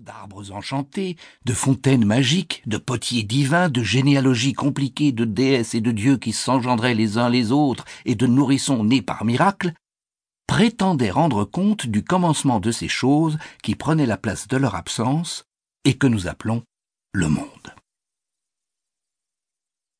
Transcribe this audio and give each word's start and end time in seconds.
d'arbres 0.00 0.52
enchantés, 0.52 1.16
de 1.44 1.52
fontaines 1.52 2.04
magiques, 2.04 2.62
de 2.66 2.76
potiers 2.76 3.22
divins, 3.22 3.68
de 3.68 3.82
généalogies 3.82 4.52
compliquées 4.52 5.12
de 5.12 5.24
déesses 5.24 5.74
et 5.74 5.80
de 5.80 5.92
dieux 5.92 6.16
qui 6.16 6.32
s'engendraient 6.32 6.94
les 6.94 7.18
uns 7.18 7.28
les 7.28 7.52
autres 7.52 7.84
et 8.04 8.14
de 8.14 8.26
nourrissons 8.26 8.84
nés 8.84 9.02
par 9.02 9.24
miracle, 9.24 9.72
prétendaient 10.46 11.10
rendre 11.10 11.44
compte 11.44 11.86
du 11.86 12.04
commencement 12.04 12.60
de 12.60 12.70
ces 12.70 12.88
choses 12.88 13.38
qui 13.62 13.74
prenaient 13.74 14.06
la 14.06 14.16
place 14.16 14.48
de 14.48 14.56
leur 14.56 14.74
absence 14.74 15.44
et 15.84 15.94
que 15.94 16.06
nous 16.06 16.26
appelons 16.26 16.62
le 17.12 17.28
monde. 17.28 17.74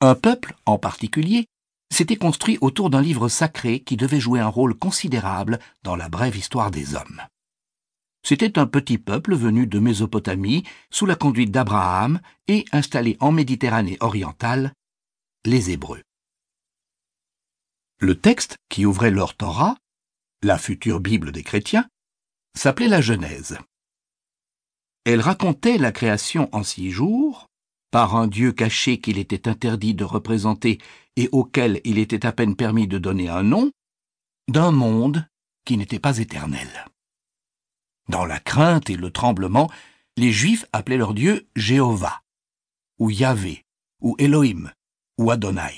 Un 0.00 0.14
peuple, 0.14 0.56
en 0.66 0.78
particulier, 0.78 1.46
s'était 1.92 2.16
construit 2.16 2.58
autour 2.60 2.90
d'un 2.90 3.02
livre 3.02 3.28
sacré 3.28 3.80
qui 3.80 3.96
devait 3.96 4.20
jouer 4.20 4.40
un 4.40 4.48
rôle 4.48 4.74
considérable 4.74 5.58
dans 5.82 5.96
la 5.96 6.08
brève 6.08 6.36
histoire 6.36 6.70
des 6.70 6.94
hommes. 6.94 7.22
C'était 8.24 8.58
un 8.58 8.66
petit 8.66 8.98
peuple 8.98 9.34
venu 9.34 9.66
de 9.66 9.78
Mésopotamie 9.78 10.64
sous 10.90 11.06
la 11.06 11.16
conduite 11.16 11.50
d'Abraham 11.50 12.20
et 12.46 12.64
installé 12.72 13.16
en 13.20 13.32
Méditerranée 13.32 13.96
orientale, 14.00 14.72
les 15.44 15.70
Hébreux. 15.70 16.02
Le 17.98 18.18
texte 18.18 18.56
qui 18.68 18.86
ouvrait 18.86 19.10
leur 19.10 19.36
Torah, 19.36 19.76
la 20.42 20.58
future 20.58 21.00
Bible 21.00 21.32
des 21.32 21.42
chrétiens, 21.42 21.88
s'appelait 22.56 22.88
la 22.88 23.00
Genèse. 23.00 23.58
Elle 25.04 25.20
racontait 25.20 25.78
la 25.78 25.90
création 25.90 26.48
en 26.52 26.62
six 26.62 26.90
jours, 26.90 27.46
par 27.90 28.16
un 28.16 28.26
Dieu 28.26 28.52
caché 28.52 29.00
qu'il 29.00 29.18
était 29.18 29.48
interdit 29.48 29.94
de 29.94 30.04
représenter 30.04 30.78
et 31.16 31.28
auquel 31.32 31.80
il 31.84 31.98
était 31.98 32.24
à 32.24 32.32
peine 32.32 32.56
permis 32.56 32.86
de 32.86 32.98
donner 32.98 33.28
un 33.28 33.42
nom, 33.42 33.70
d'un 34.48 34.70
monde 34.70 35.26
qui 35.64 35.76
n'était 35.76 35.98
pas 35.98 36.18
éternel. 36.18 36.86
Dans 38.08 38.24
la 38.24 38.40
crainte 38.40 38.90
et 38.90 38.96
le 38.96 39.10
tremblement, 39.10 39.70
les 40.16 40.32
Juifs 40.32 40.66
appelaient 40.72 40.96
leur 40.96 41.14
Dieu 41.14 41.48
Jéhovah, 41.56 42.22
ou 42.98 43.10
Yahvé, 43.10 43.64
ou 44.00 44.16
Elohim, 44.18 44.70
ou 45.18 45.30
Adonai. 45.30 45.74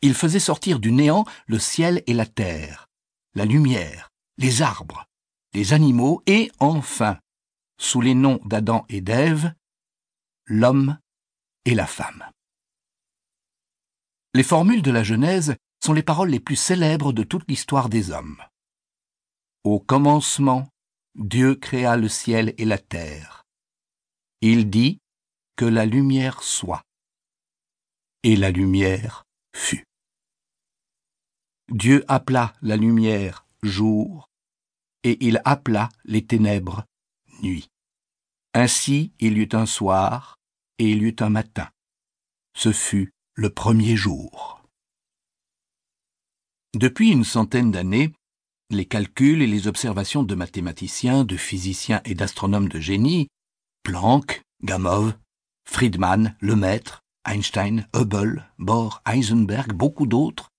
Ils 0.00 0.14
faisaient 0.14 0.38
sortir 0.38 0.78
du 0.78 0.92
néant 0.92 1.24
le 1.46 1.58
ciel 1.58 2.02
et 2.06 2.14
la 2.14 2.26
terre, 2.26 2.88
la 3.34 3.44
lumière, 3.44 4.10
les 4.36 4.62
arbres, 4.62 5.06
les 5.54 5.72
animaux 5.72 6.22
et, 6.26 6.50
enfin, 6.60 7.18
sous 7.78 8.00
les 8.00 8.14
noms 8.14 8.40
d'Adam 8.44 8.84
et 8.88 9.00
d'Ève, 9.00 9.52
l'homme 10.46 10.98
et 11.64 11.74
la 11.74 11.86
femme. 11.86 12.24
Les 14.34 14.42
formules 14.42 14.82
de 14.82 14.90
la 14.90 15.02
Genèse 15.02 15.56
sont 15.84 15.92
les 15.92 16.02
paroles 16.02 16.30
les 16.30 16.40
plus 16.40 16.56
célèbres 16.56 17.12
de 17.12 17.22
toute 17.22 17.48
l'histoire 17.48 17.88
des 17.88 18.10
hommes. 18.10 18.42
Au 19.64 19.80
commencement, 19.80 20.68
Dieu 21.14 21.54
créa 21.56 21.96
le 21.96 22.08
ciel 22.08 22.54
et 22.58 22.64
la 22.64 22.78
terre. 22.78 23.44
Il 24.40 24.70
dit 24.70 25.00
que 25.56 25.64
la 25.64 25.84
lumière 25.84 26.42
soit. 26.42 26.82
Et 28.22 28.36
la 28.36 28.50
lumière 28.50 29.24
fut. 29.54 29.84
Dieu 31.70 32.04
appela 32.08 32.54
la 32.62 32.76
lumière 32.76 33.46
jour, 33.62 34.28
et 35.02 35.18
il 35.26 35.40
appela 35.44 35.88
les 36.04 36.24
ténèbres 36.24 36.84
nuit. 37.42 37.68
Ainsi 38.54 39.12
il 39.18 39.36
y 39.36 39.42
eut 39.42 39.48
un 39.52 39.66
soir, 39.66 40.38
et 40.78 40.90
il 40.90 41.02
y 41.02 41.06
eut 41.06 41.16
un 41.20 41.30
matin. 41.30 41.68
Ce 42.54 42.72
fut 42.72 43.12
le 43.34 43.50
premier 43.50 43.96
jour. 43.96 44.62
Depuis 46.74 47.10
une 47.10 47.24
centaine 47.24 47.70
d'années, 47.70 48.12
les 48.70 48.84
calculs 48.84 49.42
et 49.42 49.46
les 49.46 49.66
observations 49.66 50.22
de 50.22 50.34
mathématiciens, 50.34 51.24
de 51.24 51.36
physiciens 51.36 52.00
et 52.04 52.14
d'astronomes 52.14 52.68
de 52.68 52.80
génie, 52.80 53.28
Planck, 53.82 54.42
Gamow, 54.62 55.12
Friedman, 55.64 56.36
Lemaître, 56.40 57.02
Einstein, 57.24 57.86
Hubble, 57.94 58.46
Bohr, 58.58 59.02
Heisenberg, 59.06 59.72
beaucoup 59.72 60.06
d'autres, 60.06 60.50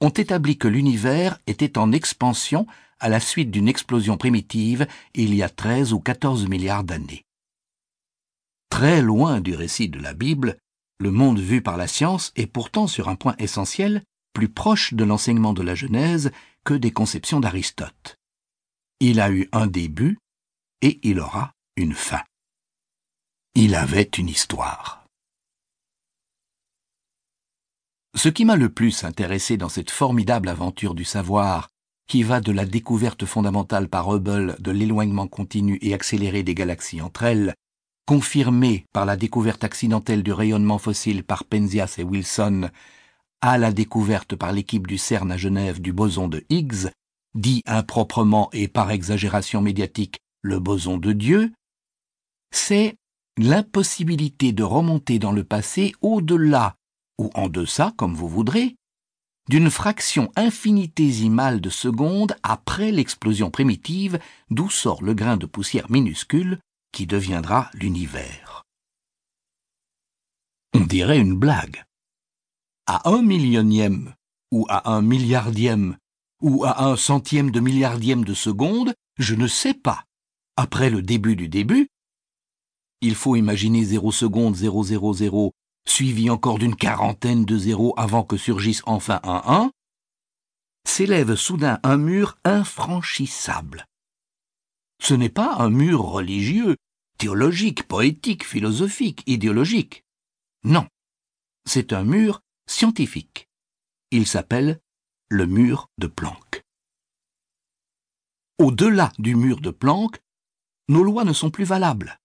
ont 0.00 0.10
établi 0.10 0.58
que 0.58 0.68
l'univers 0.68 1.38
était 1.46 1.78
en 1.78 1.92
expansion 1.92 2.66
à 3.00 3.08
la 3.08 3.20
suite 3.20 3.50
d'une 3.50 3.68
explosion 3.68 4.16
primitive 4.16 4.86
il 5.14 5.34
y 5.34 5.42
a 5.42 5.48
13 5.48 5.92
ou 5.92 6.00
14 6.00 6.48
milliards 6.48 6.84
d'années. 6.84 7.22
Très 8.70 9.00
loin 9.00 9.40
du 9.40 9.54
récit 9.54 9.88
de 9.88 9.98
la 9.98 10.12
Bible, 10.12 10.56
le 10.98 11.10
monde 11.10 11.38
vu 11.38 11.62
par 11.62 11.76
la 11.76 11.86
science 11.86 12.32
est 12.36 12.46
pourtant 12.46 12.86
sur 12.86 13.08
un 13.08 13.16
point 13.16 13.36
essentiel 13.38 14.02
plus 14.32 14.48
proche 14.48 14.92
de 14.92 15.04
l'enseignement 15.04 15.54
de 15.54 15.62
la 15.62 15.74
Genèse 15.74 16.30
des 16.74 16.90
conceptions 16.90 17.40
d'Aristote. 17.40 18.16
Il 19.00 19.20
a 19.20 19.30
eu 19.30 19.48
un 19.52 19.66
début 19.66 20.18
et 20.82 20.98
il 21.02 21.20
aura 21.20 21.52
une 21.76 21.94
fin. 21.94 22.22
Il 23.54 23.74
avait 23.74 24.10
une 24.18 24.28
histoire. 24.28 25.04
Ce 28.14 28.28
qui 28.28 28.44
m'a 28.44 28.56
le 28.56 28.70
plus 28.70 29.04
intéressé 29.04 29.56
dans 29.56 29.68
cette 29.68 29.90
formidable 29.90 30.48
aventure 30.48 30.94
du 30.94 31.04
savoir, 31.04 31.68
qui 32.08 32.22
va 32.22 32.40
de 32.40 32.52
la 32.52 32.64
découverte 32.64 33.26
fondamentale 33.26 33.88
par 33.88 34.10
Hubble 34.14 34.56
de 34.58 34.70
l'éloignement 34.70 35.26
continu 35.26 35.78
et 35.82 35.92
accéléré 35.92 36.42
des 36.42 36.54
galaxies 36.54 37.02
entre 37.02 37.24
elles, 37.24 37.54
confirmée 38.06 38.86
par 38.92 39.04
la 39.04 39.16
découverte 39.16 39.64
accidentelle 39.64 40.22
du 40.22 40.32
rayonnement 40.32 40.78
fossile 40.78 41.24
par 41.24 41.44
Penzias 41.44 41.96
et 41.98 42.04
Wilson, 42.04 42.70
à 43.40 43.58
la 43.58 43.72
découverte 43.72 44.36
par 44.36 44.52
l'équipe 44.52 44.86
du 44.86 44.98
CERN 44.98 45.30
à 45.32 45.36
Genève 45.36 45.80
du 45.80 45.92
boson 45.92 46.28
de 46.28 46.44
Higgs, 46.48 46.90
dit 47.34 47.62
improprement 47.66 48.48
et 48.52 48.68
par 48.68 48.90
exagération 48.90 49.60
médiatique 49.60 50.18
le 50.42 50.58
boson 50.58 50.96
de 50.96 51.12
Dieu, 51.12 51.52
c'est 52.50 52.96
l'impossibilité 53.36 54.52
de 54.52 54.62
remonter 54.62 55.18
dans 55.18 55.32
le 55.32 55.44
passé 55.44 55.92
au-delà, 56.00 56.74
ou 57.18 57.30
en 57.34 57.48
deçà, 57.48 57.92
comme 57.96 58.14
vous 58.14 58.28
voudrez, 58.28 58.76
d'une 59.48 59.70
fraction 59.70 60.30
infinitésimale 60.36 61.60
de 61.60 61.70
seconde 61.70 62.36
après 62.42 62.90
l'explosion 62.90 63.50
primitive 63.50 64.18
d'où 64.50 64.70
sort 64.70 65.02
le 65.02 65.14
grain 65.14 65.36
de 65.36 65.46
poussière 65.46 65.90
minuscule 65.90 66.58
qui 66.92 67.06
deviendra 67.06 67.70
l'univers. 67.74 68.64
On 70.74 70.80
dirait 70.80 71.18
une 71.18 71.36
blague 71.36 71.84
à 72.86 73.08
un 73.10 73.22
millionième, 73.22 74.14
ou 74.52 74.66
à 74.68 74.90
un 74.90 75.02
milliardième, 75.02 75.96
ou 76.40 76.64
à 76.64 76.84
un 76.84 76.96
centième 76.96 77.50
de 77.50 77.60
milliardième 77.60 78.24
de 78.24 78.34
seconde, 78.34 78.94
je 79.18 79.34
ne 79.34 79.46
sais 79.46 79.74
pas. 79.74 80.04
Après 80.56 80.90
le 80.90 81.02
début 81.02 81.36
du 81.36 81.48
début, 81.48 81.88
il 83.00 83.14
faut 83.14 83.36
imaginer 83.36 83.84
0 83.84 84.10
seconde 84.12 84.56
000, 84.56 85.52
suivi 85.86 86.30
encore 86.30 86.58
d'une 86.58 86.76
quarantaine 86.76 87.44
de 87.44 87.58
zéros 87.58 87.94
avant 87.96 88.24
que 88.24 88.36
surgisse 88.36 88.82
enfin 88.86 89.20
un 89.22 89.42
1, 89.46 89.70
s'élève 90.84 91.34
soudain 91.34 91.78
un 91.82 91.96
mur 91.96 92.38
infranchissable. 92.44 93.86
Ce 95.02 95.14
n'est 95.14 95.28
pas 95.28 95.56
un 95.58 95.70
mur 95.70 96.00
religieux, 96.00 96.76
théologique, 97.18 97.86
poétique, 97.86 98.44
philosophique, 98.44 99.22
idéologique. 99.26 100.04
Non, 100.64 100.86
c'est 101.66 101.92
un 101.92 102.04
mur 102.04 102.40
scientifique. 102.66 103.48
Il 104.10 104.26
s'appelle 104.26 104.80
le 105.28 105.46
mur 105.46 105.88
de 105.98 106.06
Planck. 106.06 106.62
Au-delà 108.58 109.12
du 109.18 109.34
mur 109.34 109.60
de 109.60 109.70
Planck, 109.70 110.20
nos 110.88 111.02
lois 111.02 111.24
ne 111.24 111.32
sont 111.32 111.50
plus 111.50 111.64
valables. 111.64 112.18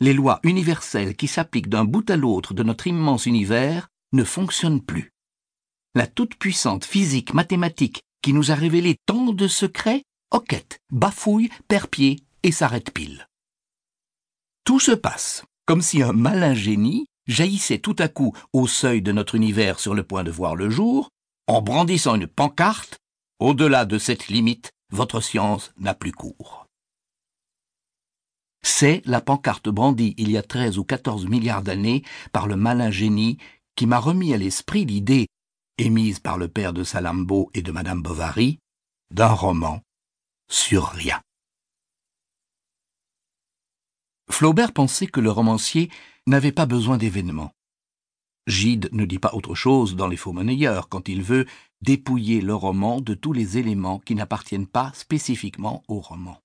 Les 0.00 0.14
lois 0.14 0.40
universelles 0.42 1.14
qui 1.14 1.28
s'appliquent 1.28 1.68
d'un 1.68 1.84
bout 1.84 2.08
à 2.10 2.16
l'autre 2.16 2.54
de 2.54 2.62
notre 2.62 2.86
immense 2.86 3.26
univers 3.26 3.88
ne 4.12 4.24
fonctionnent 4.24 4.82
plus. 4.82 5.12
La 5.94 6.06
toute-puissante 6.06 6.84
physique 6.84 7.34
mathématique 7.34 8.02
qui 8.22 8.32
nous 8.32 8.50
a 8.50 8.54
révélé 8.54 8.96
tant 9.06 9.32
de 9.32 9.48
secrets 9.48 10.04
hoquette, 10.30 10.80
bafouille, 10.90 11.50
perd 11.68 11.88
pied 11.88 12.20
et 12.42 12.52
s'arrête 12.52 12.92
pile. 12.92 13.28
Tout 14.64 14.80
se 14.80 14.92
passe 14.92 15.44
comme 15.66 15.82
si 15.82 16.02
un 16.02 16.12
malin 16.12 16.54
génie 16.54 17.06
jaillissait 17.30 17.78
tout 17.78 17.96
à 17.98 18.08
coup 18.08 18.36
au 18.52 18.66
seuil 18.66 19.02
de 19.02 19.12
notre 19.12 19.34
univers 19.34 19.78
sur 19.80 19.94
le 19.94 20.02
point 20.02 20.24
de 20.24 20.30
voir 20.30 20.56
le 20.56 20.68
jour, 20.68 21.10
en 21.46 21.62
brandissant 21.62 22.14
une 22.14 22.26
pancarte, 22.26 22.98
au-delà 23.38 23.84
de 23.84 23.98
cette 23.98 24.28
limite, 24.28 24.70
votre 24.92 25.20
science 25.20 25.72
n'a 25.78 25.94
plus 25.94 26.12
cours. 26.12 26.66
C'est 28.62 29.02
la 29.06 29.20
pancarte 29.20 29.68
brandie 29.68 30.14
il 30.18 30.30
y 30.30 30.36
a 30.36 30.42
treize 30.42 30.76
ou 30.76 30.84
quatorze 30.84 31.26
milliards 31.26 31.62
d'années 31.62 32.02
par 32.32 32.46
le 32.46 32.56
malin 32.56 32.90
génie 32.90 33.38
qui 33.74 33.86
m'a 33.86 33.98
remis 33.98 34.34
à 34.34 34.36
l'esprit 34.36 34.84
l'idée, 34.84 35.28
émise 35.78 36.18
par 36.18 36.36
le 36.36 36.48
père 36.48 36.74
de 36.74 36.84
Salammbô 36.84 37.50
et 37.54 37.62
de 37.62 37.72
madame 37.72 38.02
Bovary, 38.02 38.58
d'un 39.10 39.32
roman 39.32 39.80
sur 40.50 40.88
rien. 40.88 41.20
Flaubert 44.30 44.72
pensait 44.72 45.06
que 45.06 45.20
le 45.20 45.30
romancier 45.30 45.90
n'avait 46.26 46.52
pas 46.52 46.66
besoin 46.66 46.96
d'événements. 46.96 47.52
Gide 48.46 48.88
ne 48.92 49.04
dit 49.04 49.18
pas 49.18 49.34
autre 49.34 49.54
chose 49.54 49.96
dans 49.96 50.08
Les 50.08 50.16
Faux 50.16 50.32
Monnayeurs 50.32 50.88
quand 50.88 51.08
il 51.08 51.22
veut 51.22 51.46
dépouiller 51.82 52.40
le 52.40 52.54
roman 52.54 53.00
de 53.00 53.14
tous 53.14 53.32
les 53.32 53.58
éléments 53.58 53.98
qui 53.98 54.14
n'appartiennent 54.14 54.66
pas 54.66 54.92
spécifiquement 54.94 55.82
au 55.88 56.00
roman. 56.00 56.40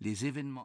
Les 0.00 0.26
événements 0.26 0.62